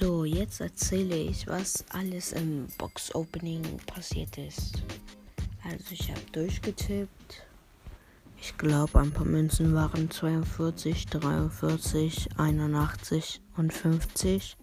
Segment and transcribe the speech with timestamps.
[0.00, 4.84] So, jetzt erzähle ich, was alles im Box-Opening passiert ist.
[5.64, 7.42] Also ich habe durchgetippt.
[8.40, 14.56] Ich glaube, ein paar Münzen waren 42, 43, 81 und 50.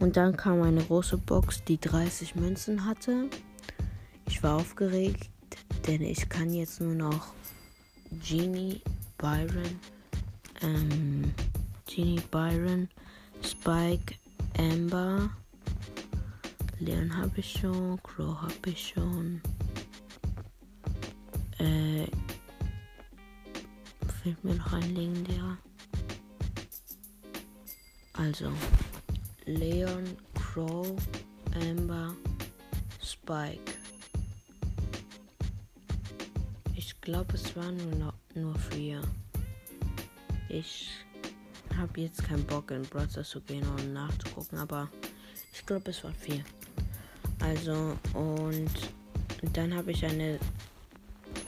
[0.00, 3.30] Und dann kam eine große Box, die 30 Münzen hatte.
[4.26, 5.30] Ich war aufgeregt,
[5.86, 7.34] denn ich kann jetzt nur noch
[8.28, 8.82] Genie,
[9.16, 9.78] Byron,
[10.60, 11.34] ähm,
[11.86, 12.88] Genie, Byron,
[13.42, 14.16] Spike,
[14.60, 15.30] Amber,
[16.80, 19.40] Leon habe ich schon, Crow habe ich schon.
[21.56, 22.04] Äh,
[24.22, 25.56] fehlt mir noch ein legendärer.
[28.12, 28.52] Also,
[29.46, 30.04] Leon,
[30.34, 30.94] Crow,
[31.54, 32.14] Amber,
[33.02, 33.72] Spike.
[36.76, 39.00] Ich glaube, es waren nur, nur vier.
[40.50, 40.90] Ich
[41.80, 44.88] habe jetzt keinen Bock in Browser zu gehen und nachzugucken, aber
[45.52, 46.44] ich glaube, es waren vier.
[47.40, 48.70] Also, und
[49.54, 50.38] dann habe ich eine,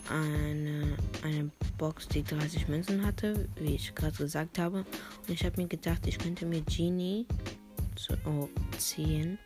[0.09, 4.79] eine, eine Box, die 30 Münzen hatte, wie ich gerade gesagt habe.
[4.79, 7.27] Und ich habe mir gedacht, ich könnte mir Genie
[7.95, 9.39] zu, oh, ziehen.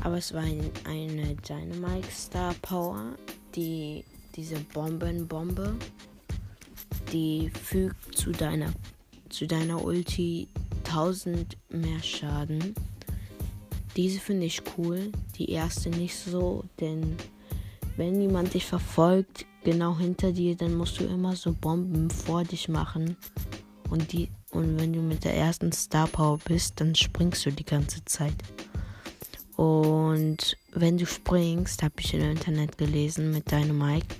[0.00, 3.16] Aber es war ein, eine Dynamite Star Power,
[3.54, 5.74] die diese Bombenbombe,
[7.12, 8.72] die fügt zu deiner
[9.32, 10.48] zu deiner Ulti
[10.84, 12.74] 1000 mehr Schaden.
[13.96, 17.16] Diese finde ich cool, die erste nicht so, denn
[17.96, 22.68] wenn jemand dich verfolgt, genau hinter dir, dann musst du immer so Bomben vor dich
[22.68, 23.16] machen.
[23.90, 27.64] Und, die, und wenn du mit der ersten Star Power bist, dann springst du die
[27.64, 28.34] ganze Zeit.
[29.56, 34.14] Und wenn du springst, habe ich im Internet gelesen mit deinem Mike,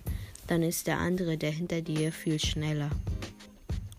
[0.47, 2.91] dann ist der andere, der hinter dir, viel schneller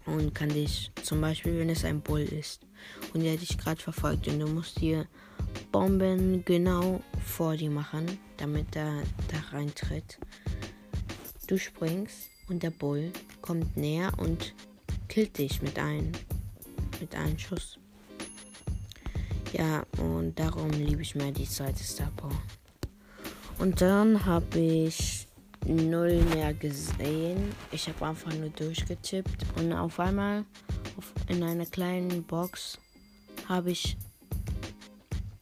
[0.06, 2.62] und kann dich, zum Beispiel, wenn es ein Bull ist
[3.14, 5.08] und der dich gerade verfolgt und du musst dir
[5.72, 10.20] Bomben genau vor dir machen, damit er da reintritt.
[11.48, 13.12] Du springst und der Bull
[13.42, 14.54] kommt näher und
[15.08, 16.12] killt dich mit einem,
[17.00, 17.78] mit einem Schuss.
[19.52, 22.42] Ja, und darum liebe ich mehr die zweite Star Power.
[23.60, 25.13] Und dann habe ich
[25.66, 27.52] null mehr gesehen.
[27.72, 30.46] Ich habe einfach nur durchgetippt und auf einmal
[30.98, 32.78] auf, in einer kleinen Box
[33.48, 33.98] habe ich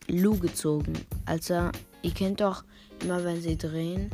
[0.07, 0.93] Lu gezogen.
[1.25, 1.69] Also,
[2.01, 2.63] ihr kennt doch
[3.01, 4.09] immer, wenn sie drehen.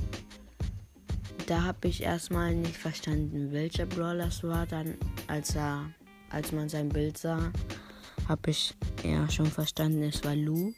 [1.48, 4.66] Da habe ich erstmal nicht verstanden, welcher Brawler es war.
[4.68, 4.96] Dann,
[5.28, 5.90] als er,
[6.30, 7.52] als man sein Bild sah,
[8.28, 10.74] habe ich ja schon verstanden, es war Lu.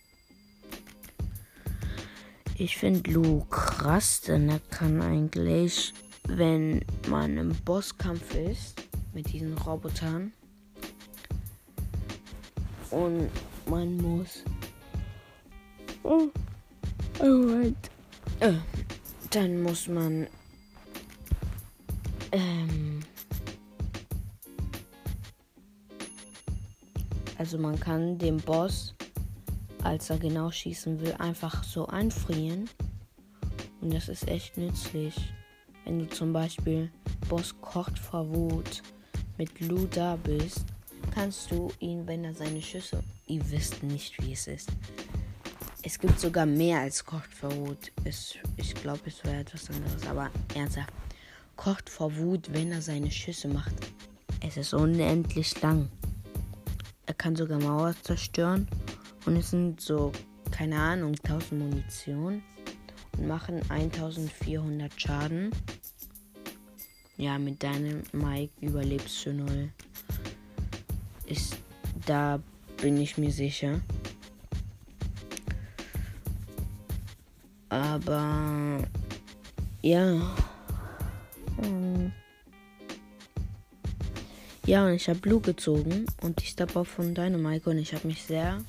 [2.62, 5.94] Ich finde Lu krass, denn er kann eigentlich,
[6.28, 8.84] wenn man im Bosskampf ist,
[9.14, 10.34] mit diesen Robotern,
[12.92, 13.30] und
[13.66, 14.44] man muss.
[16.04, 16.28] Oh,
[17.20, 17.76] alright.
[18.42, 18.56] Äh,
[19.30, 20.28] dann muss man.
[22.34, 23.00] Ähm,
[27.38, 28.94] also man kann dem Boss
[29.84, 32.70] als er genau schießen will, einfach so einfrieren.
[33.82, 35.16] Und das ist echt nützlich.
[35.86, 36.92] Wenn du zum Beispiel
[37.30, 38.84] Boss kocht vor Wut
[39.38, 40.66] mit Lou da bist,
[41.14, 43.04] kannst du ihn, wenn er seine Schüsse.
[43.28, 44.70] Ihr wisst nicht, wie es ist.
[45.82, 47.92] Es gibt sogar mehr als kocht vor Wut.
[48.04, 50.06] Es, ich glaube, es wäre etwas anderes.
[50.08, 50.94] Aber ernsthaft.
[51.56, 53.74] Kocht vor Wut, wenn er seine Schüsse macht.
[54.42, 55.90] Es ist unendlich lang.
[57.06, 58.68] Er kann sogar Mauer zerstören
[59.26, 60.12] und es sind so,
[60.52, 62.42] keine Ahnung, 1000 Munition
[63.18, 65.52] und machen 1400 Schaden.
[67.18, 69.70] Ja, mit deinem Mike überlebst du null.
[71.26, 71.58] Ist,
[72.06, 72.40] da
[72.82, 73.82] bin ich mir sicher.
[77.70, 78.88] Aber
[79.82, 80.36] ja.
[84.66, 88.24] Ja, und ich habe Blue gezogen und ich Star von Dynamite und ich habe mich
[88.24, 88.60] sehr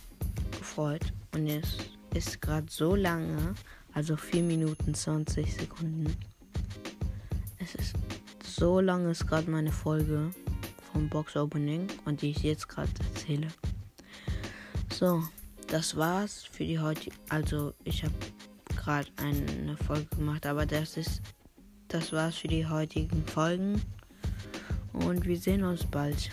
[0.71, 1.13] gefreut.
[1.35, 1.79] Und es
[2.15, 3.55] ist gerade so lange,
[3.93, 6.17] also 4 Minuten 20 Sekunden.
[7.59, 7.95] Es ist
[8.45, 10.31] so lange ist gerade meine Folge
[10.93, 13.49] vom Box Opening und die ich jetzt gerade erzähle.
[14.93, 15.25] So,
[15.67, 17.17] das war's für die heutige.
[17.29, 18.15] Also ich habe
[18.77, 21.21] gerade eine Folge gemacht, aber das ist
[21.89, 23.83] das war's für die heutigen Folgen
[24.93, 26.31] und wir sehen uns bald.